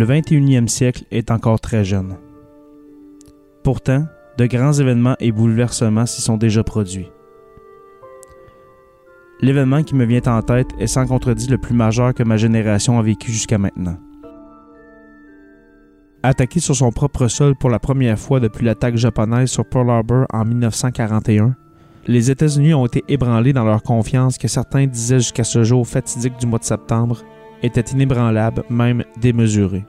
[0.00, 2.16] le 21e siècle est encore très jeune.
[3.62, 4.06] Pourtant,
[4.38, 7.10] de grands événements et bouleversements s'y sont déjà produits.
[9.42, 12.98] L'événement qui me vient en tête est sans contredit le plus majeur que ma génération
[12.98, 13.98] a vécu jusqu'à maintenant.
[16.22, 20.24] Attaqué sur son propre sol pour la première fois depuis l'attaque japonaise sur Pearl Harbor
[20.32, 21.54] en 1941,
[22.06, 26.38] les États-Unis ont été ébranlés dans leur confiance que certains disaient jusqu'à ce jour fatidique
[26.40, 27.22] du mois de septembre
[27.62, 29.84] était inébranlable, même démesuré.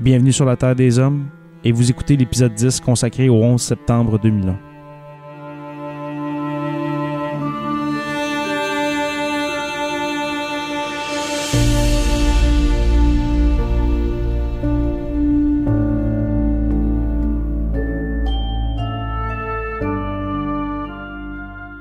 [0.00, 1.26] Bienvenue sur la Terre des Hommes
[1.62, 4.58] et vous écoutez l'épisode 10 consacré au 11 septembre 2001.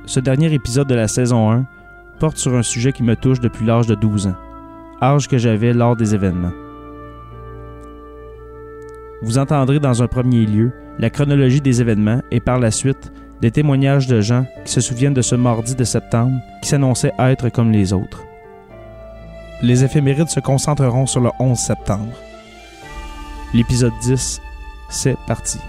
[0.06, 1.66] Ce dernier épisode de la saison 1
[2.24, 4.36] porte sur un sujet qui me touche depuis l'âge de 12 ans,
[5.02, 6.54] âge que j'avais lors des événements.
[9.22, 13.12] Vous entendrez dans un premier lieu la chronologie des événements et par la suite
[13.42, 17.50] des témoignages de gens qui se souviennent de ce mardi de septembre qui s'annonçait être
[17.50, 18.24] comme les autres.
[19.62, 22.14] Les éphémérides se concentreront sur le 11 septembre.
[23.54, 24.40] L'épisode 10,
[24.88, 25.60] c'est parti.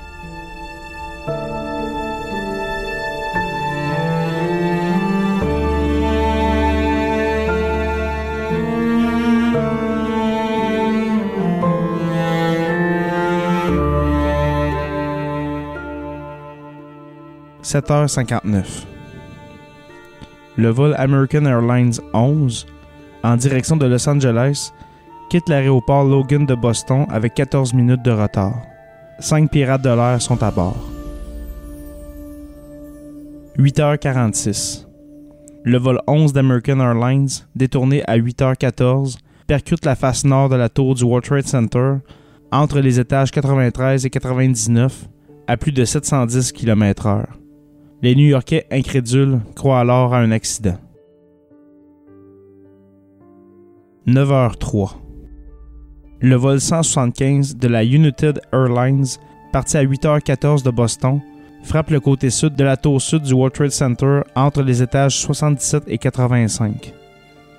[17.74, 18.86] 7h59.
[20.56, 22.66] Le vol American Airlines 11,
[23.24, 24.72] en direction de Los Angeles,
[25.28, 28.62] quitte l'aéroport Logan de Boston avec 14 minutes de retard.
[29.18, 30.76] Cinq pirates de l'air sont à bord.
[33.58, 34.86] 8h46.
[35.64, 39.18] Le vol 11 d'American Airlines, détourné à 8h14,
[39.48, 41.94] percute la face nord de la tour du World Trade Center
[42.52, 45.08] entre les étages 93 et 99
[45.48, 47.43] à plus de 710 km/h.
[48.02, 50.76] Les New-Yorkais incrédules croient alors à un accident.
[54.06, 54.96] 9h03.
[56.20, 59.06] Le vol 175 de la United Airlines,
[59.52, 61.20] parti à 8h14 de Boston,
[61.62, 65.16] frappe le côté sud de la tour sud du World Trade Center entre les étages
[65.18, 66.92] 77 et 85.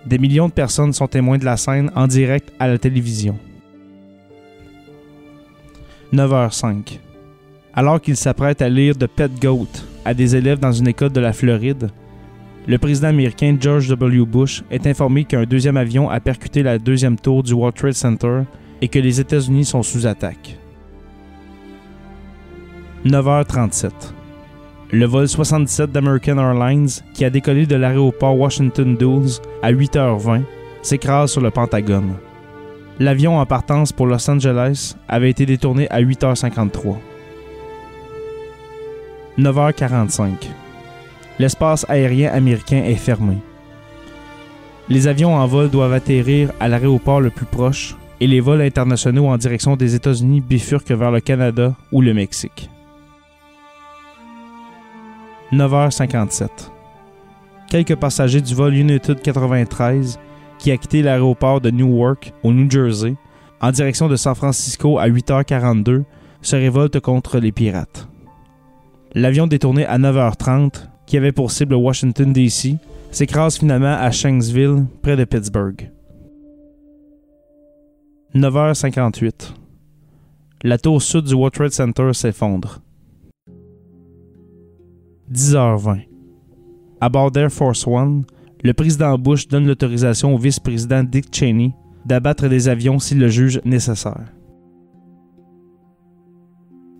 [0.05, 3.37] Des millions de personnes sont témoins de la scène en direct à la télévision.
[6.13, 6.99] 9h05.
[7.73, 9.67] Alors qu'il s'apprête à lire The Pet Goat,
[10.05, 11.89] à des élèves dans une école de la Floride,
[12.67, 14.25] le président américain George W.
[14.25, 18.41] Bush est informé qu'un deuxième avion a percuté la deuxième tour du World Trade Center
[18.81, 20.57] et que les États-Unis sont sous attaque.
[23.05, 23.91] 9h37.
[24.91, 30.41] Le vol 77 d'American Airlines, qui a décollé de l'aéroport Washington Dulles à 8h20,
[30.81, 32.13] s'écrase sur le Pentagone.
[32.99, 36.95] L'avion en partance pour Los Angeles avait été détourné à 8h53.
[39.37, 40.47] 9h45.
[41.39, 43.37] L'espace aérien américain est fermé.
[44.87, 49.27] Les avions en vol doivent atterrir à l'aéroport le plus proche et les vols internationaux
[49.27, 52.69] en direction des États-Unis bifurquent vers le Canada ou le Mexique.
[55.51, 56.47] 9h57.
[57.69, 60.19] Quelques passagers du vol United 93
[60.59, 63.15] qui a quitté l'aéroport de Newark au New Jersey
[63.59, 66.03] en direction de San Francisco à 8h42
[66.41, 68.07] se révoltent contre les pirates.
[69.17, 72.75] L'avion détourné à 9h30, qui avait pour cible Washington DC,
[73.11, 75.89] s'écrase finalement à Shanksville, près de Pittsburgh.
[78.35, 79.53] 9h58.
[80.63, 82.81] La tour sud du World Center s'effondre.
[85.31, 86.01] 10h20.
[86.99, 88.25] À bord d'Air Force One,
[88.65, 91.73] le président Bush donne l'autorisation au vice-président Dick Cheney
[92.05, 94.25] d'abattre des avions s'il le juge nécessaire.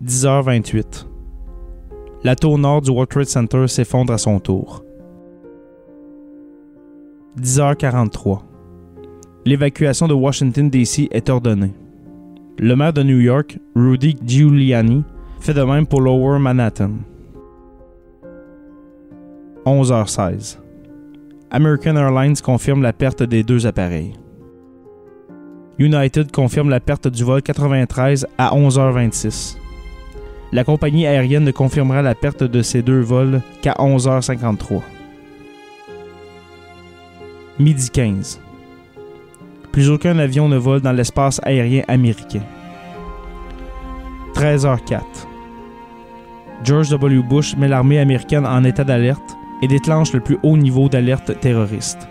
[0.01, 1.14] 10h28.
[2.25, 4.83] La tour nord du World Trade Center s'effondre à son tour.
[7.39, 8.39] 10h43.
[9.45, 11.07] L'évacuation de Washington, D.C.
[11.11, 11.75] est ordonnée.
[12.57, 15.03] Le maire de New York, Rudy Giuliani,
[15.39, 16.93] fait de même pour Lower Manhattan.
[19.67, 20.57] 11h16.
[21.51, 24.13] American Airlines confirme la perte des deux appareils.
[25.77, 29.57] United confirme la perte du vol 93 à 11h26.
[30.55, 34.81] La compagnie aérienne ne confirmera la perte de ces deux vols qu'à 11h53.
[37.59, 38.39] Midi 15.
[39.73, 42.39] Plus aucun avion ne vole dans l'espace aérien américain.
[44.35, 45.01] 13h04.
[46.63, 47.21] George W.
[47.21, 52.07] Bush met l'armée américaine en état d'alerte et déclenche le plus haut niveau d'alerte terroriste.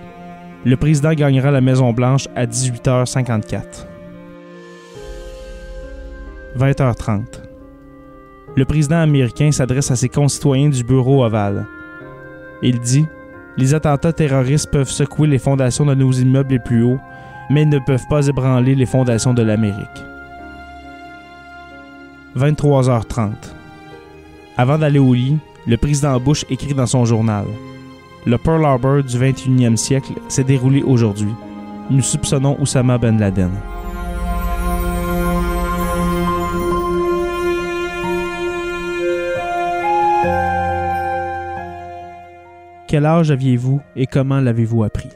[0.66, 3.86] Le président gagnera la Maison-Blanche à 18h54.
[6.58, 7.43] 20h30.
[8.56, 11.66] Le président américain s'adresse à ses concitoyens du bureau ovale.
[12.62, 13.06] Il dit
[13.56, 17.00] Les attentats terroristes peuvent secouer les fondations de nos immeubles les plus hauts,
[17.50, 20.04] mais ils ne peuvent pas ébranler les fondations de l'Amérique.
[22.36, 23.32] 23h30.
[24.56, 27.44] Avant d'aller au lit, le président Bush écrit dans son journal
[28.26, 31.32] Le Pearl Harbor du 21e siècle s'est déroulé aujourd'hui.
[31.90, 33.50] Nous soupçonnons Oussama Ben Laden.
[42.94, 45.08] Quel âge aviez-vous et comment l'avez-vous appris?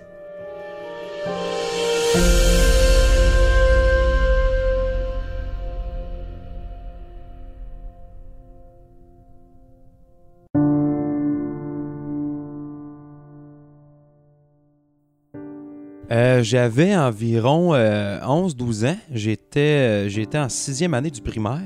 [16.11, 18.97] Euh, J'avais environ 11-12 ans.
[19.13, 21.61] J'étais euh, j'étais en sixième année du primaire.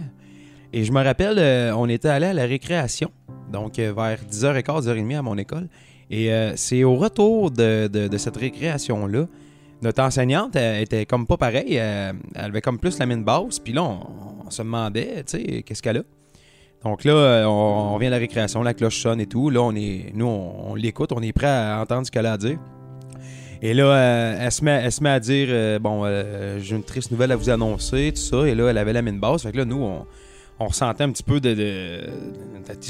[0.75, 3.11] Et je me rappelle, euh, on était allé à la récréation,
[3.53, 5.69] donc euh, vers 10h15, 10h30 à mon école.
[6.13, 9.27] Et euh, c'est au retour de, de- cette récréation-là,
[9.81, 11.79] notre enseignante elle était comme pas pareille.
[11.79, 13.59] euh, elle avait comme plus la mine basse.
[13.59, 16.03] Puis là, on, se demandait, tu sais, qu'est-ce qu'elle a.
[16.85, 19.49] Donc là, euh, on, vient à la récréation, la cloche sonne et tout.
[19.49, 22.39] Là, on est, nous, on, l'écoute, on est prêt à entendre ce qu'elle a à
[22.39, 22.59] dire.
[23.63, 23.97] Et là,
[24.39, 27.37] elle, se met, elle se met à dire Bon, euh, j'ai une triste nouvelle à
[27.37, 28.47] vous annoncer, tout ça.
[28.47, 29.45] Et là, elle avait la mine basse.
[29.45, 30.05] Fait que là, nous, on,
[30.63, 32.07] on ressentait un petit peu de,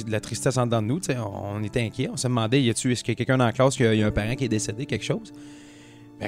[0.09, 1.01] la tristesse en dedans de nous.
[1.17, 2.09] On, était inquiets.
[2.13, 3.89] On se demandait y a-tu, est-ce qu'il y a quelqu'un dans la classe, qu'il y
[3.89, 5.33] a- y a un parent qui est décédé, quelque chose?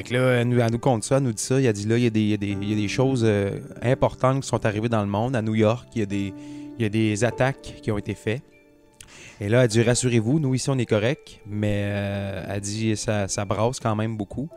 [0.02, 1.60] Que là, elle nous, nous compte ça, elle nous dit ça.
[1.60, 4.66] Il a dit là, il y a des, a a choses euh, importantes qui sont
[4.66, 5.36] arrivées dans le monde.
[5.36, 8.42] À New York, il y a des, a attaques qui ont été faites.
[9.40, 13.28] Et là, elle dit rassurez-vous, nous ici on est correct, mais euh, elle dit ça,
[13.28, 14.48] ça brasse quand même beaucoup.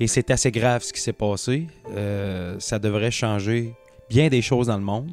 [0.00, 1.66] Et c'est assez grave ce qui s'est passé.
[1.94, 3.74] Euh, ça devrait changer
[4.08, 5.10] bien des choses dans le monde.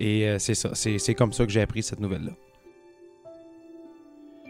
[0.00, 2.32] Et euh, c'est ça, c'est comme ça que j'ai appris cette nouvelle-là.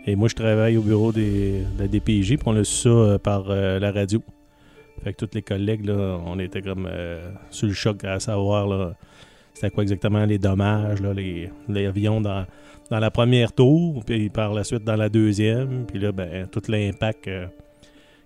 [0.06, 3.18] Et moi, je travaille au bureau des, de la DPJ, puis on a su ça
[3.18, 4.22] par euh, la radio.
[5.04, 8.94] Fait que tous les collègues, là, on était comme euh, sur le choc à savoir
[9.58, 12.46] c'était quoi exactement les dommages, là, les, les avions dans,
[12.92, 16.62] dans la première tour, puis par la suite dans la deuxième, puis là, ben, tout
[16.68, 17.46] l'impact euh,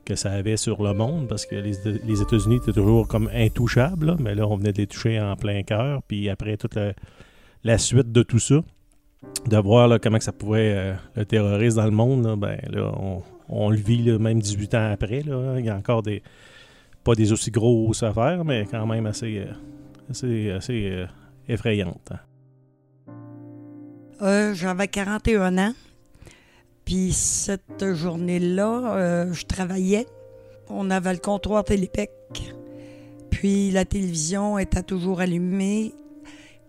[0.05, 4.35] que ça avait sur le monde, parce que les, États-Unis étaient toujours comme intouchables, mais
[4.35, 6.79] là, on venait de les toucher en plein cœur, puis après toute
[7.65, 8.57] la, suite de tout ça,
[9.47, 12.93] de voir là, comment que ça pouvait euh, le terrorisme dans le monde, ben là,
[13.49, 15.23] on, le vit même 18 ans après.
[15.23, 16.23] Là, il y a encore des.
[17.05, 19.53] Pas des aussi grosses affaires, mais quand même assez, euh,
[20.09, 21.07] assez, assez euh,
[21.49, 22.13] effrayantes.
[22.13, 22.19] hein.
[24.23, 25.73] Euh, J'avais 41 ans.
[26.85, 30.07] Puis cette journée-là, euh, je travaillais.
[30.69, 32.11] On avait le comptoir Télépec.
[33.31, 35.93] Puis la télévision était toujours allumée.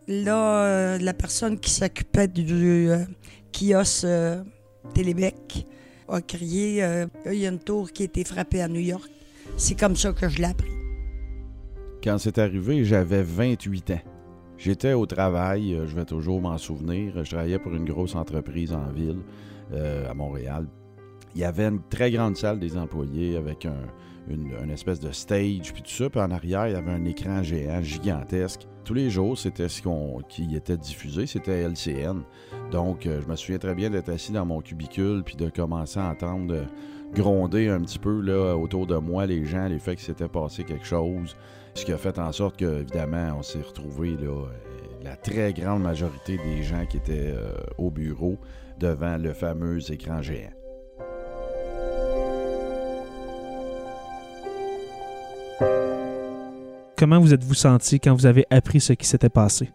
[0.07, 3.05] Là, euh, la personne qui s'occupait du euh,
[3.53, 4.07] kiosque
[4.93, 5.65] Télépec
[6.09, 6.85] a crié
[7.25, 9.09] Il y a une tour qui a été frappée à New York.
[9.57, 10.71] C'est comme ça que je l'ai appris.
[12.03, 14.01] Quand c'est arrivé, j'avais 28 ans.
[14.57, 17.23] J'étais au travail, je vais toujours m'en souvenir.
[17.23, 19.19] Je travaillais pour une grosse entreprise en ville,
[19.73, 20.67] euh, à Montréal.
[21.35, 23.81] Il y avait une très grande salle des employés avec un,
[24.29, 26.09] une, espèce de stage, puis tout ça.
[26.09, 28.67] Puis en arrière, il y avait un écran géant, gigantesque.
[28.83, 32.21] Tous les jours, c'était ce qu'on, qui était diffusé, c'était LCN.
[32.71, 35.99] Donc, euh, je me souviens très bien d'être assis dans mon cubicule, puis de commencer
[35.99, 36.63] à entendre euh,
[37.13, 40.63] gronder un petit peu là, autour de moi les gens, les faits qu'il s'était passé
[40.63, 41.35] quelque chose.
[41.75, 44.45] Ce qui a fait en sorte que, évidemment, on s'est retrouvé là,
[45.03, 47.33] la très grande majorité des gens qui étaient
[47.77, 48.37] au bureau
[48.83, 50.51] devant le fameux écran géant.
[56.97, 59.71] Comment vous êtes-vous senti quand vous avez appris ce qui s'était passé?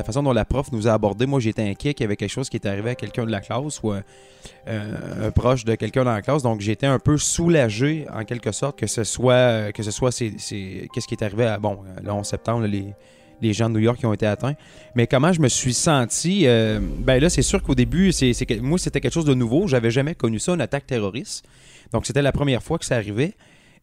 [0.00, 2.30] La façon dont la prof nous a abordés, moi j'étais inquiet qu'il y avait quelque
[2.30, 4.02] chose qui était arrivé à quelqu'un de la classe ou un,
[4.66, 6.42] euh, un proche de quelqu'un dans la classe.
[6.42, 11.06] Donc j'étais un peu soulagé en quelque sorte que ce soit que ce soit qu'est-ce
[11.06, 14.14] qui est arrivé à bon le 11 septembre, les, gens de New York qui ont
[14.14, 14.54] été atteints.
[14.94, 18.10] Mais comment je me suis senti euh, Ben là, c'est sûr qu'au début,
[18.62, 19.66] moi c'était quelque chose de nouveau.
[19.66, 21.44] J'avais jamais connu ça, une attaque terroriste.
[21.92, 23.34] Donc c'était la première fois que ça arrivait.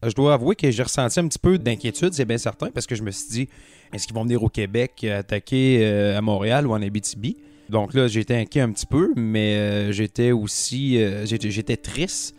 [0.04, 2.88] Euh, Je dois avouer que j'ai ressenti un petit peu d'inquiétude, c'est bien certain, parce
[2.88, 3.48] que je me suis dit,
[3.92, 7.36] est-ce qu'ils vont venir au Québec euh, attaquer euh, à Montréal ou en Abitibi?
[7.68, 12.34] Donc là, j'étais inquiet un petit peu, mais euh, j'étais aussi, j'étais, triste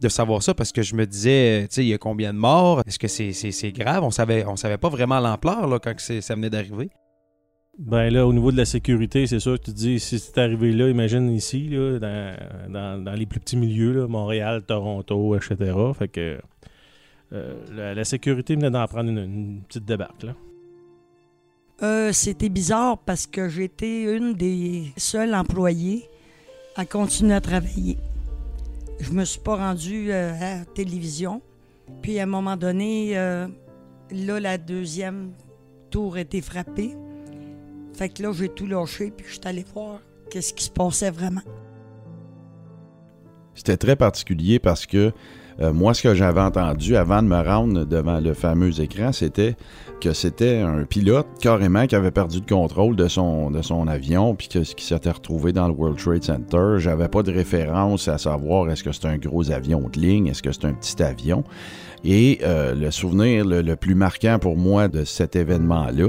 [0.00, 2.38] de savoir ça parce que je me disais, tu sais, il y a combien de
[2.38, 2.82] morts?
[2.86, 4.02] Est-ce que c'est, grave?
[4.02, 6.90] On savait, on savait pas vraiment l'ampleur quand ça venait d'arriver.
[7.78, 10.36] Ben là, au niveau de la sécurité, c'est sûr que tu te dis, si c'est
[10.38, 11.98] arrivé là, imagine ici, là,
[12.68, 15.72] dans, les plus petits milieux, Montréal, Toronto, etc.
[15.96, 16.38] Fait que
[17.30, 20.26] la, sécurité venait d'en prendre une, petite débarque.
[21.82, 26.08] Euh, C'était bizarre parce que j'étais une des seules employées
[26.76, 27.98] à continuer à travailler.
[29.00, 31.42] Je me suis pas rendue euh, à la télévision.
[32.00, 33.48] Puis à un moment donné, euh,
[34.12, 35.32] là, la deuxième
[35.90, 36.94] tour été frappée.
[37.94, 41.10] Fait que là, j'ai tout lâché, puis je suis allée voir qu'est-ce qui se passait
[41.10, 41.42] vraiment.
[43.54, 45.12] C'était très particulier parce que
[45.62, 49.54] euh, moi, ce que j'avais entendu avant de me rendre devant le fameux écran, c'était
[50.00, 54.58] que c'était un pilote carrément qui avait perdu le contrôle de son, avion puis que,
[54.58, 56.74] qui s'était retrouvé dans le World Trade Center.
[56.78, 60.42] J'avais pas de référence à savoir est-ce que c'est un gros avion de ligne, est-ce
[60.42, 61.44] que c'est un petit avion.
[62.04, 66.08] Et euh, le souvenir le, plus marquant pour moi de cet événement-là,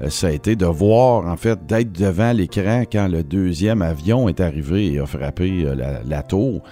[0.00, 4.30] euh, ça a été de voir, en fait, d'être devant l'écran quand le deuxième avion
[4.30, 5.66] est arrivé et a frappé
[6.06, 6.62] la tour.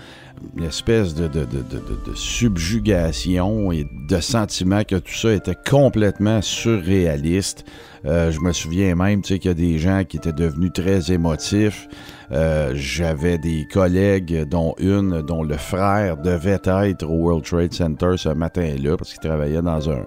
[0.57, 6.43] Une espèce de, de, de, de, subjugation et de sentiment que tout ça était complètement
[6.43, 7.65] surréaliste.
[8.05, 10.73] Euh, je me souviens même tu sais, qu'il y a des gens qui étaient devenus
[10.73, 11.89] très émotifs.
[12.33, 18.15] Euh, J'avais des collègues, dont une, dont le frère devait être au World Trade Center
[18.17, 20.05] ce matin-là parce qu'il travaillait dans un,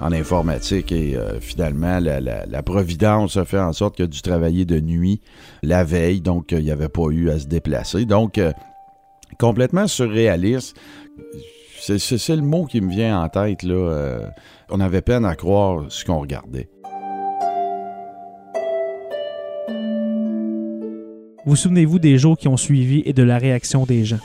[0.00, 4.08] en informatique et euh, finalement la, la- la providence a fait en sorte qu'il a
[4.08, 5.20] dû travailler de nuit
[5.62, 8.06] la veille, donc euh, il n'y avait pas eu à se déplacer.
[8.06, 8.52] Donc euh,
[9.40, 10.76] complètement surréaliste.
[11.80, 13.62] C'est le mot qui me vient en tête.
[13.62, 13.74] Là.
[13.74, 14.26] euh,
[14.68, 16.68] on avait peine à croire ce qu'on regardait.
[21.46, 24.20] Vous souvenez-vous des jours qui ont suivi et de la réaction des gens?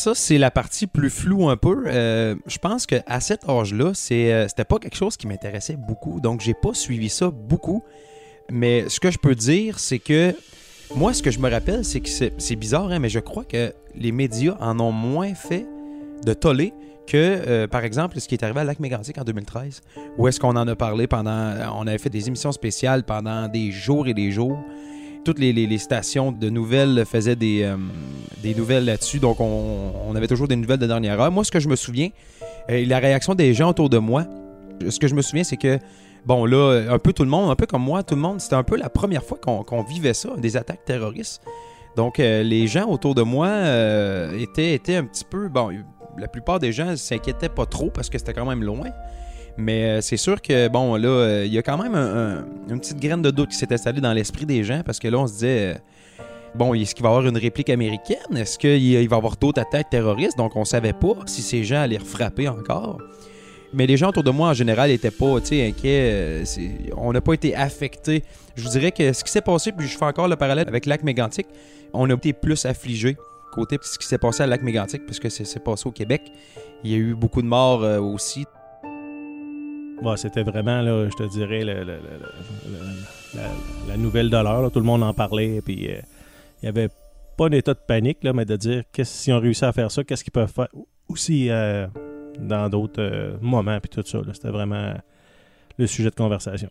[0.00, 1.84] Ça, c'est la partie plus floue un peu.
[1.86, 6.20] Euh, je pense qu'à cet âge-là, euh, c'était pas quelque chose qui m'intéressait beaucoup.
[6.20, 7.84] Donc, j'ai pas suivi ça beaucoup.
[8.50, 10.34] Mais ce que je peux dire, c'est que
[10.96, 13.44] moi, ce que je me rappelle, c'est que c'est, c'est bizarre, hein, mais je crois
[13.44, 15.66] que les médias en ont moins fait
[16.24, 16.72] de tollé
[17.06, 19.82] que, euh, par exemple, ce qui est arrivé à Lac Mégantic en 2013,
[20.16, 21.56] où est-ce qu'on en a parlé pendant...
[21.74, 24.58] On avait fait des émissions spéciales pendant des jours et des jours.
[25.24, 30.56] Toutes les, stations de nouvelles faisaient des, euh, nouvelles là-dessus, donc on, avait toujours des
[30.56, 31.30] nouvelles de dernière heure.
[31.30, 32.08] Moi, ce que je me souviens,
[32.70, 34.26] euh, la réaction des gens autour de moi,
[34.88, 35.78] ce que je me souviens, c'est que,
[36.24, 38.56] bon, là, un peu tout le monde, un peu comme moi, tout le monde, c'était
[38.56, 41.42] un peu la première fois qu'on vivait ça, des attaques terroristes.
[41.96, 45.48] Donc, euh, les gens autour de moi euh, étaient, étaient un petit peu.
[45.48, 45.70] Bon,
[46.16, 48.88] la plupart des gens s'inquiétaient pas trop parce que c'était quand même loin.
[49.60, 52.44] Mais euh, c'est sûr que, bon, là, euh, il y a quand même un- un-
[52.70, 55.18] une petite graine de doute qui s'est installée dans l'esprit des gens parce que là,
[55.18, 55.74] on se disait.
[55.74, 55.78] euh,
[56.52, 58.36] Bon, est-ce qu'il va y avoir une réplique américaine?
[58.36, 60.36] Est-ce qu'il il va y avoir d'autres attaques terroristes?
[60.36, 62.98] Donc, on savait pas si ces gens allaient frapper encore.
[63.72, 66.42] Mais les gens autour de moi, en général, n'étaient pas inquiets.
[66.96, 68.24] On n'a pas été affectés.
[68.56, 70.86] Je vous dirais que ce qui s'est passé, puis je fais encore le parallèle avec
[70.86, 71.46] Lac Mégantic,
[71.92, 73.16] on a été plus affligés
[73.52, 76.32] côté ce qui s'est passé à Lac Mégantic, parce que c'est passé au Québec.
[76.82, 78.44] Il y a eu beaucoup de morts aussi.
[80.02, 81.84] Bon, c'était vraiment, là, je te dirais, le-
[83.86, 84.68] la, nouvelle de.
[84.70, 85.60] Tout le monde en parlait.
[85.62, 86.00] Puis euh,
[86.62, 86.88] il n'y avait
[87.36, 89.90] pas un état de panique, là, mais de dire qu'est-ce si on réussit à faire
[89.90, 90.68] ça, qu'est-ce qu'ils peuvent faire.
[91.08, 91.86] Aussi, euh,
[92.38, 94.20] dans d'autres euh, moments, puis tout ça.
[94.32, 94.94] C'était vraiment
[95.76, 96.68] le sujet de conversation.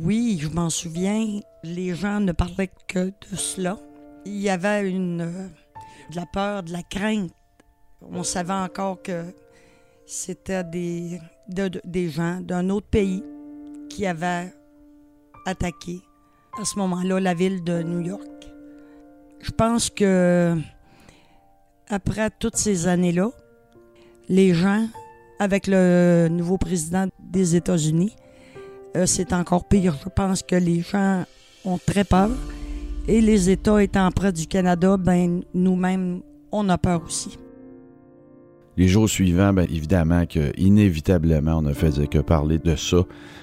[0.00, 3.78] Oui, je m'en souviens, les gens ne parlaient que de cela.
[4.24, 5.48] Il y avait une, euh,
[6.10, 7.30] de la peur, de la crainte.
[8.02, 9.24] On savait encore que
[10.06, 13.22] c'était des, de- de- des gens d'un autre pays
[13.88, 14.52] qui avaient
[15.46, 16.00] attaqué
[16.60, 18.22] à ce moment-là la ville de New York.
[19.40, 20.56] Je pense que
[21.88, 23.30] après toutes ces années-là,
[24.28, 24.86] les gens,
[25.38, 28.14] avec le nouveau président des États-Unis,
[28.96, 29.96] euh, c'est encore pire.
[30.04, 31.24] Je pense que les gens
[31.64, 32.30] ont très peur.
[33.08, 36.20] Et les États étant près du Canada, ben nous-mêmes,
[36.52, 37.38] on a peur aussi.
[38.76, 42.98] Les jours suivants, bien évidemment que inévitablement, on ne faisait que parler de ça.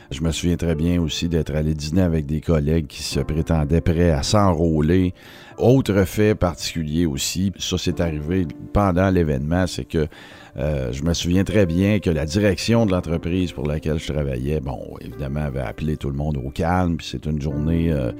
[0.10, 3.82] Je me souviens très bien aussi d'être allé dîner avec des collègues qui se prétendaient
[3.82, 5.14] prêts à s'enrôler.
[5.58, 10.08] Autre fait particulier aussi, ça c'est arrivé pendant l'événement, c'est que
[10.58, 14.62] euh, je me souviens très bien que la direction de l'entreprise pour laquelle je travaillais,
[14.62, 17.92] bon, évidemment, avait appelé tout le monde au calme, puis c'est une journée...
[17.92, 18.12] euh,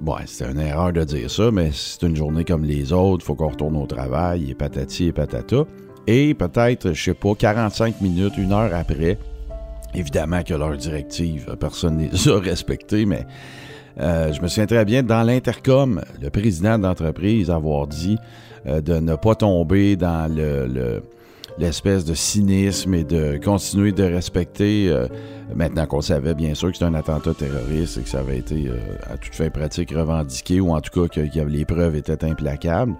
[0.00, 3.36] Bon, c'était une erreur de dire ça, mais c'est une journée comme les autres, faut
[3.36, 5.64] qu'on retourne au travail, et patati et patata.
[6.06, 9.18] Et peut-être, je sais pas, 45 minutes, une heure après,
[9.94, 13.26] évidemment que leur directive, personne ne les a respectées, mais
[14.00, 18.18] euh, je me souviens très bien, dans l'intercom, le président d'entreprise avoir dit
[18.66, 21.02] euh, de ne pas tomber dans le- le-
[21.58, 25.06] l'espèce de cynisme et de continuer de respecter, euh,
[25.54, 28.68] maintenant qu'on savait bien sûr que c'était un attentat terroriste et que ça avait été
[29.08, 32.94] à toute fin pratique revendiqué, ou en tout cas que les preuves étaient implacables.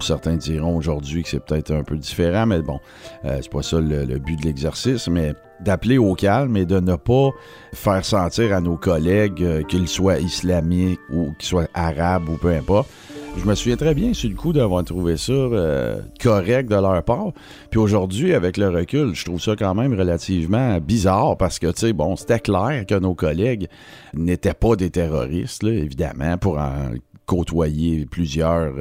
[0.00, 2.78] Certains diront aujourd'hui que c'est peut-être un peu différent, mais bon,
[3.24, 6.94] euh, c'est pas ça le, but de l'exercice, mais d'appeler au calme et de ne
[6.94, 7.30] pas
[7.72, 12.52] faire sentir à nos collègues, euh, qu'ils soient islamiques ou qu'ils soient arabes ou peu
[12.52, 12.88] importe.
[13.36, 17.02] Je me souviens très bien sur le coup d'avoir trouvé ça euh, correct de leur
[17.04, 17.32] part.
[17.70, 21.80] Puis aujourd'hui, avec le recul, je trouve ça quand même relativement bizarre parce que, tu
[21.80, 23.68] sais, bon, c'était clair que nos collègues
[24.14, 26.90] n'étaient pas des terroristes, évidemment, pour en
[27.26, 28.72] côtoyer plusieurs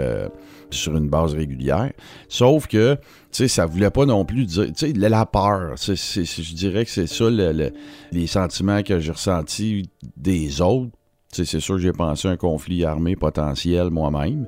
[0.71, 1.91] sur une base régulière.
[2.29, 3.01] Sauf que, tu
[3.31, 5.75] sais, ça voulait pas non plus dire, tu sais, la peur.
[5.77, 7.71] je dirais que c'est ça le- le-
[8.11, 10.91] les sentiments que j'ai ressentis des autres.
[11.33, 14.45] Tu c'est sûr que j'ai pensé à un conflit armé potentiel moi-même,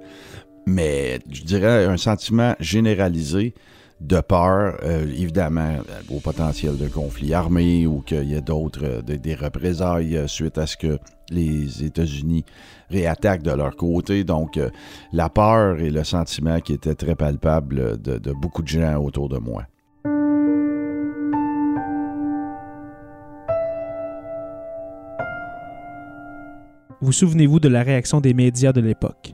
[0.65, 3.53] mais je dirais un sentiment généralisé
[3.99, 8.79] de peur, euh, évidemment, euh, au potentiel de conflit armé ou qu'il y ait d'autres,
[8.83, 12.45] euh, des- représailles suite à ce que les États-Unis
[12.89, 14.23] réattaquent de leur côté.
[14.23, 14.69] Donc, euh,
[15.13, 19.29] la peur et le sentiment qui était très palpable de, de beaucoup de gens autour
[19.29, 19.63] de moi.
[27.01, 29.33] Vous souvenez-vous de la réaction des médias de l'époque?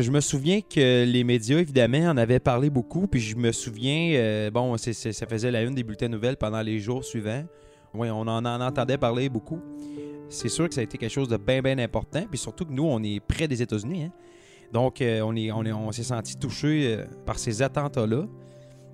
[0.00, 3.06] Je me souviens que les médias, évidemment, en avaient parlé beaucoup.
[3.06, 6.78] Puis je me souviens, euh, bon, ça faisait la une des bulletins nouvelles pendant les
[6.78, 7.44] jours suivants.
[7.94, 9.60] Oui, on en, en entendait parler beaucoup.
[10.28, 12.22] C'est sûr que ça a été quelque chose de bien, bien important.
[12.28, 14.04] Puis surtout que nous, on est près des États-Unis.
[14.04, 14.12] hein.
[14.72, 18.26] Donc, euh, on est, on est- on s'est senti touché euh, par ces attentats-là.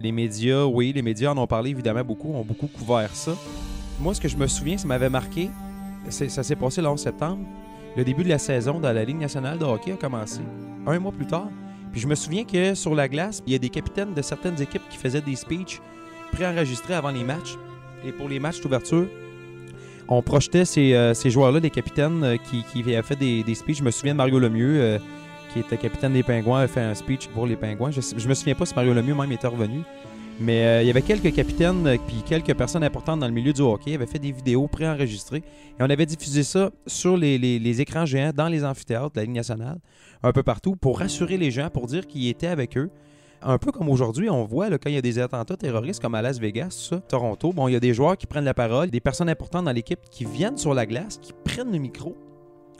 [0.00, 3.36] Les médias, oui, les médias en ont parlé évidemment beaucoup, ont beaucoup couvert ça.
[4.00, 5.50] Moi, ce que je me souviens, ça m'avait marqué,
[6.08, 7.44] ça s'est passé le 11 septembre.
[7.96, 10.40] Le début de la saison dans la Ligue nationale de hockey a commencé
[10.86, 11.48] un mois plus tard.
[11.92, 14.60] Puis je me souviens que sur la glace, il y a des capitaines de certaines
[14.60, 15.80] équipes qui faisaient des speeches
[16.32, 17.54] préenregistrés avant les matchs.
[18.04, 19.06] Et pour les matchs d'ouverture,
[20.08, 23.78] on projetait ces, euh, joueurs-là, des capitaines euh, qui, qui avaient fait des, des speeches.
[23.78, 24.98] Je me souviens de Mario Lemieux, euh,
[25.52, 27.90] qui était capitaine des Pingouins, a fait un speech pour les Pingouins.
[27.90, 29.80] Je, je me souviens pas si Mario Lemieux même était revenu.
[30.38, 33.54] Mais euh, il y avait quelques capitaines euh, puis quelques personnes importantes dans le milieu
[33.54, 35.38] du hockey avaient fait des vidéos préenregistrées.
[35.38, 39.34] Et on avait diffusé ça sur les, écrans géants dans les amphithéâtres de la Ligue
[39.34, 39.78] nationale,
[40.22, 42.90] un peu partout, pour rassurer les gens, pour dire qu'ils étaient avec eux.
[43.40, 46.22] Un peu comme aujourd'hui, on voit quand il y a des attentats terroristes comme à
[46.22, 49.28] Las Vegas, Toronto, bon, il y a des joueurs qui prennent la parole, des personnes
[49.28, 52.16] importantes dans l'équipe qui viennent sur la glace, qui prennent le micro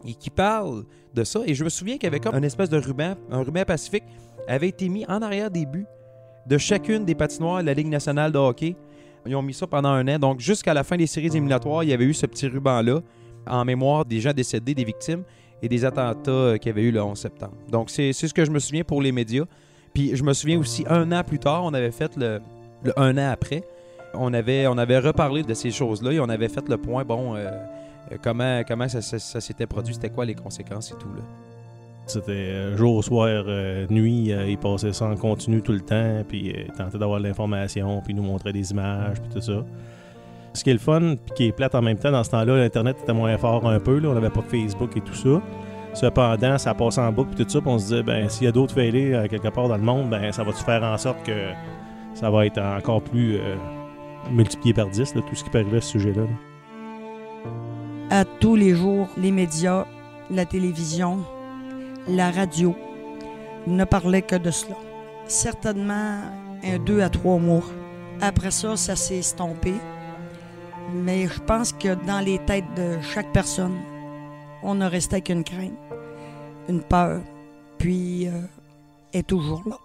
[0.06, 1.40] et qui parlent de ça.
[1.46, 4.04] Et je me souviens qu'il y avait comme une espèce de ruban, un ruban pacifique
[4.48, 5.86] avait été mis en arrière des buts
[6.46, 8.76] de chacune des patinoires de la Ligue nationale de hockey.
[9.26, 10.18] Ils ont mis ça pendant un an.
[10.18, 13.00] Donc, jusqu'à la fin des séries éliminatoires, il y avait eu ce petit ruban-là
[13.48, 15.22] en mémoire des gens décédés, des victimes
[15.62, 17.54] et des attentats euh, qu'il y avait eu le 11 septembre.
[17.70, 19.44] Donc, c'est ce que je me souviens pour les médias.
[19.94, 22.40] Puis, je me souviens aussi, un an plus tard, on avait fait le,
[22.84, 23.64] le un an après,
[24.14, 27.34] on avait, on avait reparlé de ces choses-là et on avait fait le point, bon,
[27.34, 27.50] euh,
[28.12, 31.08] euh, comment, comment ça, ça- ça s'était produit, c'était quoi les conséquences et tout.
[31.08, 31.22] Là.
[32.06, 36.22] C'était euh, jour, soir, euh, nuit, euh, il passait ça en continu tout le temps,
[36.26, 39.64] puis euh, tentait d'avoir de l'information, puis nous montrait des images, puis tout ça.
[40.52, 42.58] Ce qui est le fun, puis qui est plate en même temps, dans ce temps-là,
[42.58, 43.98] l'Internet était moins fort un peu.
[43.98, 45.42] Là, on n'avait pas Facebook et tout ça.
[45.94, 48.48] Cependant, ça passe en boucle, puis tout ça, puis on se disait, ben, s'il y
[48.48, 50.96] a d'autres failés euh, quelque part dans le monde, ben, ça va se faire en
[50.96, 51.50] sorte que
[52.14, 53.38] ça va être encore plus
[54.30, 56.22] multiplié par 10, là, tout ce qui peut arriver à ce sujet-là.
[56.22, 57.50] là?
[58.10, 59.84] À tous les jours, les médias,
[60.30, 61.18] la télévision,
[62.08, 62.74] la radio
[63.66, 64.76] ne parlaient que de cela.
[65.26, 66.20] Certainement
[66.64, 67.64] un deux à trois mois.
[68.20, 69.74] Après ça, ça s'est estompé.
[70.94, 73.76] Mais je pense que dans les têtes de chaque personne,
[74.62, 75.72] on ne restait qu'une crainte,
[76.68, 77.20] une peur,
[77.78, 78.42] puis euh,
[79.12, 79.78] est toujours là.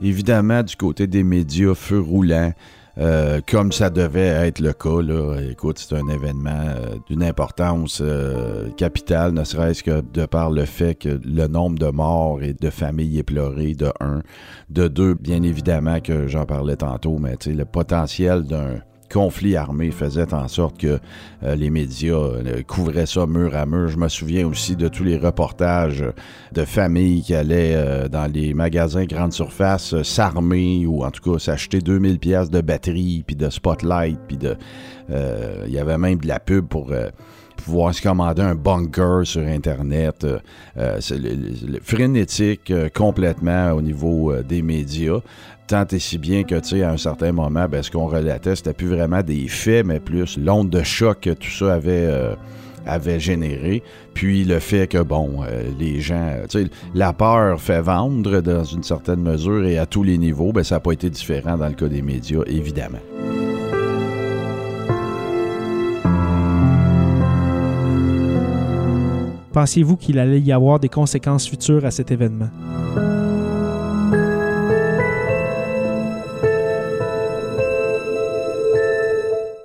[0.00, 2.52] Évidemment, du côté des médias, feu roulant,
[2.98, 5.00] euh, comme ça devait être le cas.
[5.00, 5.40] Là.
[5.50, 10.66] Écoute, c'est un événement euh, d'une importance euh, capitale, ne serait-ce que de par le
[10.66, 14.22] fait que le nombre de morts et de familles éplorées, de un.
[14.68, 18.80] De deux, bien évidemment, que j'en parlais tantôt, mais le potentiel d'un
[19.12, 20.98] conflit armé faisait en sorte que
[21.42, 23.88] euh, les médias euh, couvraient ça mur à mur.
[23.88, 26.04] Je me souviens aussi de tous les reportages
[26.52, 31.38] de familles qui allaient euh, dans les magasins grande surface s'armer ou en tout cas
[31.38, 34.56] s'acheter 2000 pièces de batterie puis de spotlight puis de
[35.10, 36.90] il y avait même de la pub pour
[37.62, 40.24] pouvoir se commander un bunker sur Internet.
[40.24, 40.38] Euh,
[40.76, 41.00] euh,
[41.82, 45.20] frénétique euh, complètement au niveau des médias.
[45.66, 48.56] Tant et si bien que, tu sais, à un certain moment, ben, ce qu'on relatait,
[48.56, 51.74] c'était plus vraiment des faits, mais plus l'onde de choc que tout ça
[52.86, 53.82] avait, généré.
[54.12, 55.40] Puis le fait que, bon,
[55.78, 60.02] les gens, tu sais, la peur fait vendre dans une certaine mesure et à tous
[60.02, 62.98] les niveaux, ben, ça n'a pas été différent dans le cas des médias, évidemment.
[69.52, 72.48] Pensiez-vous qu'il allait y avoir des conséquences futures à cet événement?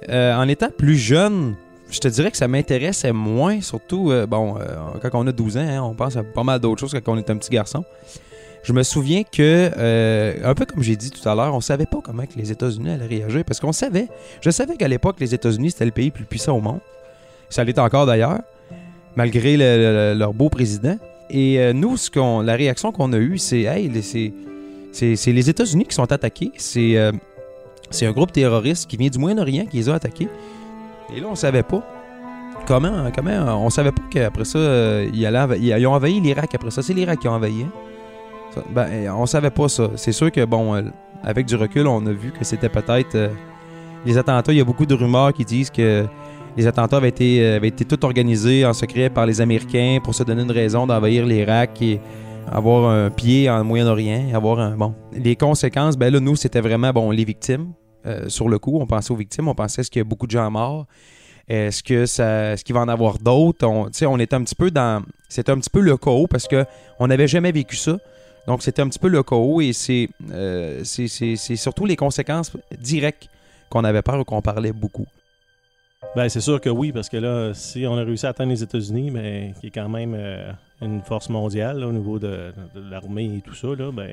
[0.09, 1.55] Euh, en étant plus jeune,
[1.89, 4.65] je te dirais que ça m'intéressait moins, surtout, euh, bon, euh,
[5.01, 7.17] quand on a 12 ans, hein, on pense à pas mal d'autres choses quand on
[7.17, 7.85] est un petit garçon.
[8.63, 9.71] Je me souviens que,
[10.43, 12.89] un peu comme j'ai dit tout à l'heure, on savait pas comment que les États-Unis
[12.89, 14.09] allaient réagir, parce qu'on savait,
[14.41, 16.79] je savais qu'à l'époque, les États-Unis, c'était le pays le plus puissant au monde.
[17.49, 18.39] Ça l'est encore d'ailleurs,
[19.17, 19.77] malgré le-
[20.13, 20.97] le- leur beau président.
[21.29, 21.95] Et euh, nous,
[22.43, 24.31] la réaction qu'on a eue, c'est, hey, c'est,
[25.17, 26.51] c'est, les États-Unis qui sont attaqués.
[26.55, 27.11] C'est, euh,
[27.89, 30.29] c'est un groupe terroriste qui vient du Moyen-Orient qui les a attaqués.
[31.13, 31.83] Et là, on savait pas.
[32.65, 36.71] Comment, comment, on savait pas qu'après ça, euh, ils, allaient ils- ont envahi l'Irak après
[36.71, 36.81] ça.
[36.81, 37.63] C'est l'Irak qui a envahi.
[37.63, 37.71] hein.
[38.53, 39.89] Ça, ben, on savait pas ça.
[39.95, 40.81] C'est sûr que, bon,
[41.23, 43.17] avec du recul, on a vu que c'était peut-être
[44.05, 44.51] les attentats.
[44.53, 46.05] Il y a beaucoup de rumeurs qui disent que
[46.55, 50.23] les attentats avaient été, euh, avaient tout organisés en secret par les Américains pour se
[50.23, 51.99] donner une raison d'envahir l'Irak et
[52.51, 54.93] avoir un pied en Moyen-Orient, avoir un bon.
[55.13, 57.73] Les conséquences, ben là, nous, c'était vraiment bon les victimes.
[58.05, 60.27] Euh, sur le coup, on pensait aux victimes, on pensait est-ce qu'il y a beaucoup
[60.27, 60.85] de gens morts,
[61.47, 63.65] est-ce que ça, est-ce qu'il va en avoir d'autres?
[63.65, 66.65] On, on un petit peu dans, c'était un petit peu le chaos parce que
[66.99, 67.97] on n'avait jamais vécu ça.
[68.47, 73.29] Donc c'était un petit peu le chaos et c'est, euh, c'est surtout les conséquences directes
[73.69, 75.05] qu'on avait peur ou qu'on parlait beaucoup.
[76.15, 78.63] Ben, c'est sûr que oui, parce que là, si on a réussi à atteindre les
[78.63, 83.37] États-Unis, mais qui est quand même euh, une force mondiale là, au niveau de, l'armée
[83.37, 84.09] et tout ça, là, ben,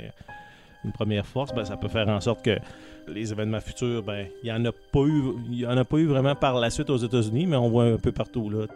[0.85, 2.59] une première force, ben, ça peut faire en sorte que
[3.09, 6.35] les événements futurs, ben, il n'y en a pas eu, en a pas eu vraiment
[6.35, 8.67] par la suite aux États-Unis, mais on voit un peu partout là.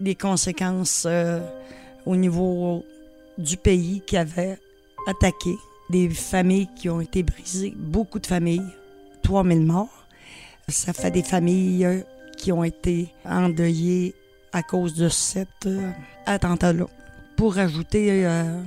[0.00, 1.40] les conséquences euh,
[2.06, 2.84] au niveau
[3.38, 4.58] du pays qui avait
[5.06, 5.54] attaqué,
[5.90, 8.66] des familles qui ont été brisées, beaucoup de familles,
[9.22, 10.06] 3000 morts.
[10.68, 12.00] Ça fait des familles euh,
[12.42, 14.16] qui ont été endeuillées
[14.52, 15.92] à cause de cet euh,
[16.26, 16.86] attentat-là.
[17.36, 18.60] Pour ajouter euh,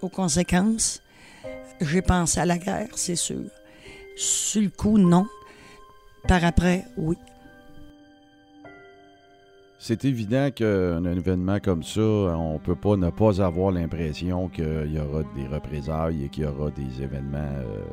[0.00, 1.02] aux conséquences,
[1.82, 3.44] j'ai pensé à la guerre, c'est sûr.
[4.16, 5.26] Sur le coup, non.
[6.26, 7.18] Par après, oui.
[9.78, 14.98] C'est évident qu'un événement comme ça, on peut pas ne pas avoir l'impression qu'il y
[14.98, 17.84] aura des représailles et qu'il y aura des événements euh,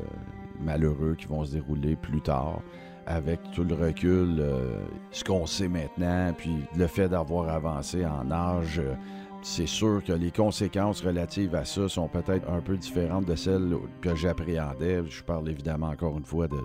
[0.62, 2.62] malheureux qui vont se dérouler plus tard.
[3.08, 4.80] Avec tout le recul, euh,
[5.12, 8.96] ce qu'on sait maintenant, puis le fait d'avoir avancé en âge, euh,
[9.44, 13.78] c'est sûr que les conséquences relatives à ça sont peut-être un peu différentes de celles
[14.02, 15.04] que j'appréhendais.
[15.08, 16.58] Je parle évidemment encore une fois de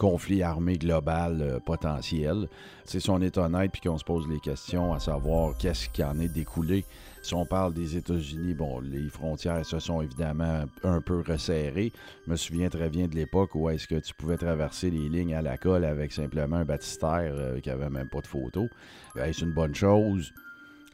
[0.00, 2.48] conflit armé global euh, potentiel.
[2.84, 6.04] Sais, si on est honnête puis qu'on se pose les questions à savoir qu'est-ce qui
[6.04, 6.84] en est découlé,
[7.22, 11.92] si on parle des États-Unis, bon, les frontières se sont évidemment un peu resserrées.
[12.26, 15.34] Je me souviens très bien de l'époque où est-ce que tu pouvais traverser les lignes
[15.34, 18.68] à la colle avec simplement un baptistère euh, qui avait même pas de photo.
[19.14, 20.32] C'est une bonne chose.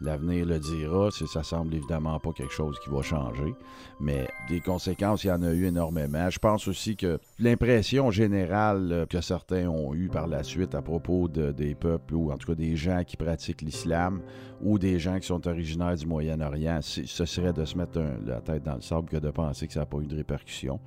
[0.00, 1.10] L'avenir le dira.
[1.10, 3.54] Ça semble évidemment pas quelque chose qui va changer.
[4.00, 6.28] Mais des conséquences, il y en a eu énormément.
[6.28, 10.82] Je pense aussi que l'impression générale euh, que certains ont eue par la suite à
[10.82, 14.20] propos de- des peuples, ou en tout cas des gens qui pratiquent l'islam,
[14.60, 18.62] ou des gens qui sont originaires du Moyen-Orient, ce serait de se mettre la tête
[18.64, 20.80] dans le sable que de penser que ça n'a pas eu de répercussions.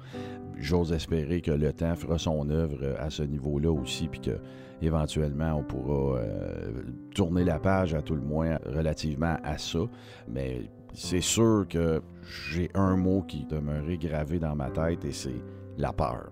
[0.59, 4.39] J'ose espérer que le temps fera son œuvre euh, à ce niveau-là aussi, puis que
[4.81, 6.71] éventuellement on pourra euh,
[7.15, 9.79] tourner la page à tout le moins relativement à ça.
[10.27, 12.01] Mais c'est sûr que
[12.51, 15.41] j'ai un mot qui demeurait gravé dans ma tête et c'est
[15.77, 16.31] la peur.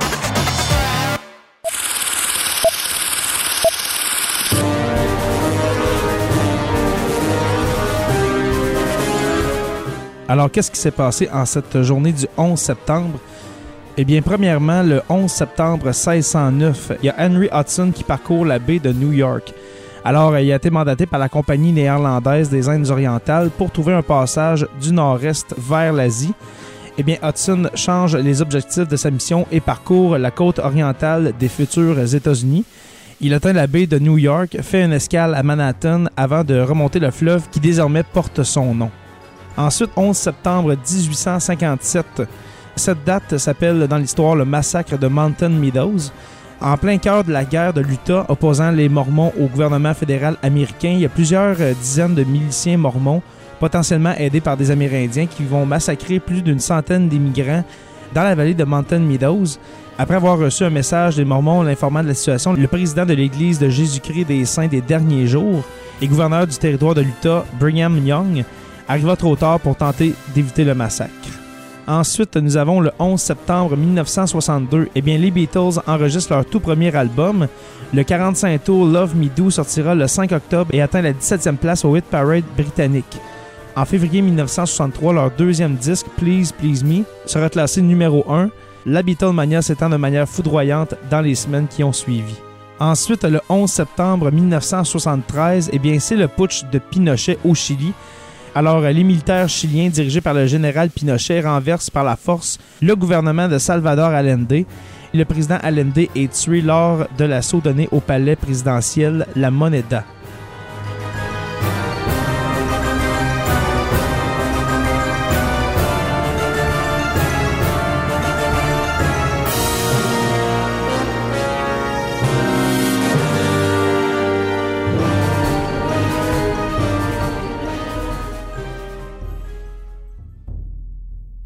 [10.31, 13.19] Alors, qu'est-ce qui s'est passé en cette journée du 11 septembre?
[13.97, 18.57] Eh bien, premièrement, le 11 septembre 1609, il y a Henry Hudson qui parcourt la
[18.57, 19.53] baie de New York.
[20.05, 24.03] Alors, il a été mandaté par la Compagnie néerlandaise des Indes orientales pour trouver un
[24.03, 26.33] passage du nord-est vers l'Asie.
[26.97, 31.49] Eh bien, Hudson change les objectifs de sa mission et parcourt la côte orientale des
[31.49, 32.63] futurs États-Unis.
[33.19, 36.99] Il atteint la baie de New York, fait une escale à Manhattan avant de remonter
[36.99, 38.91] le fleuve qui désormais porte son nom.
[39.57, 42.23] Ensuite, 11 septembre 1857.
[42.75, 46.11] Cette date s'appelle dans l'histoire le massacre de Mountain Meadows.
[46.61, 50.91] En plein cœur de la guerre de l'Utah opposant les Mormons au gouvernement fédéral américain,
[50.93, 53.21] il y a plusieurs euh, dizaines de miliciens mormons,
[53.59, 57.63] potentiellement aidés par des Amérindiens, qui vont massacrer plus d'une centaine d'immigrants
[58.13, 59.57] dans la vallée de Mountain Meadows.
[59.97, 63.59] Après avoir reçu un message des Mormons l'informant de la situation, le président de l'Église
[63.59, 65.63] de Jésus-Christ des Saints des derniers jours
[66.01, 68.43] et gouverneur du territoire de l'Utah, Brigham Young,
[68.87, 71.11] arriva trop tard pour tenter d'éviter le massacre.
[71.87, 74.89] Ensuite, nous avons le 11 septembre 1962.
[74.95, 77.47] Eh bien, les Beatles enregistrent leur tout premier album.
[77.93, 81.83] Le 45 tour Love Me Do sortira le 5 octobre et atteint la 17e place
[81.83, 83.17] au Hit Parade britannique.
[83.75, 88.49] En février 1963, leur deuxième disque, Please Please Me, sera classé numéro 1.
[88.85, 92.35] La Beatlemania s'étend de manière foudroyante dans les semaines qui ont suivi.
[92.79, 97.93] Ensuite, le 11 septembre 1973, eh bien, c'est le putsch de Pinochet au Chili.
[98.53, 103.47] Alors, les militaires chiliens dirigés par le général Pinochet renversent par la force le gouvernement
[103.47, 104.65] de Salvador Allende.
[105.13, 110.03] Le président Allende est tué lors de l'assaut donné au palais présidentiel La Moneda.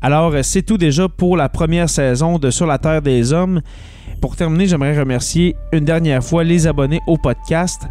[0.06, 3.62] Alors, euh, c'est tout déjà pour la première saison de Sur la Terre des Hommes.
[4.22, 7.88] Pour terminer, j'aimerais remercier une dernière fois les abonnés au podcast.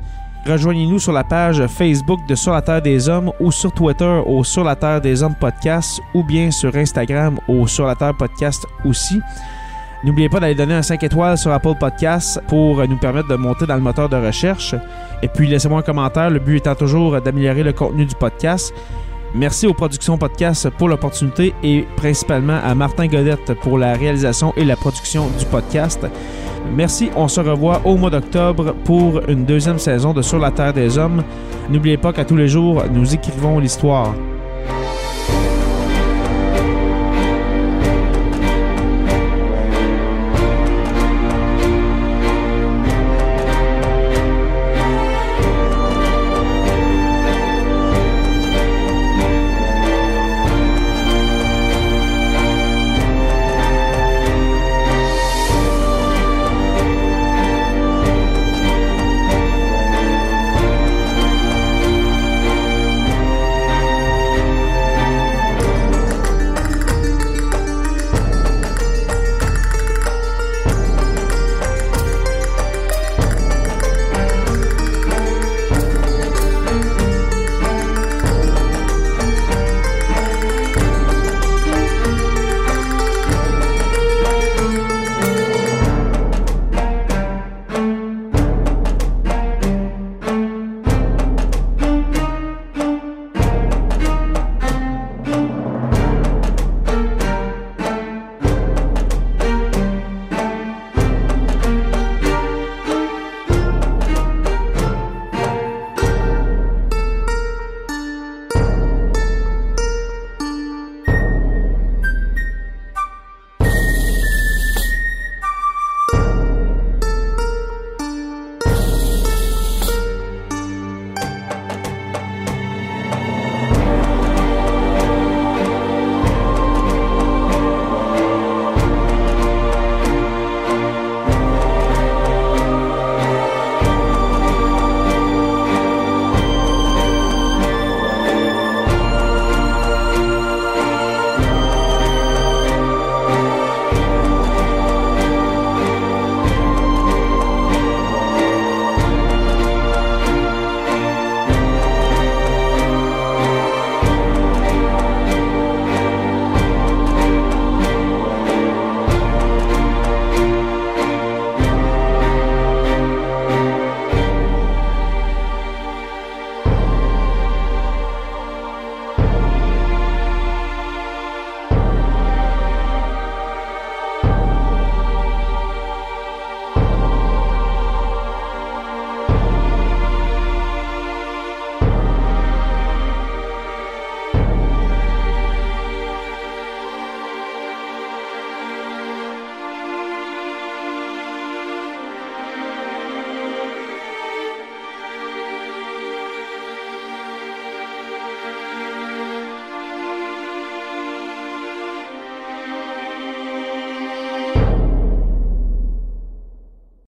[0.46, 4.44] Rejoignez-nous sur la page Facebook de Sur la Terre des Hommes ou sur Twitter au
[4.44, 8.64] Sur la Terre des Hommes podcast ou bien sur Instagram au Sur la Terre podcast
[8.84, 9.20] aussi.
[10.04, 13.66] N'oubliez pas d'aller donner un 5 étoiles sur Apple Podcasts pour nous permettre de monter
[13.66, 14.76] dans le moteur de recherche.
[15.20, 18.72] Et puis laissez-moi un commentaire, le but étant toujours d'améliorer le contenu du podcast.
[19.34, 24.64] Merci aux productions podcast pour l'opportunité et principalement à Martin Godette pour la réalisation et
[24.64, 26.06] la production du podcast.
[26.72, 30.72] Merci, on se revoit au mois d'octobre pour une deuxième saison de Sur la Terre
[30.72, 31.24] des Hommes.
[31.68, 34.14] N'oubliez pas qu'à tous les jours, nous écrivons l'histoire.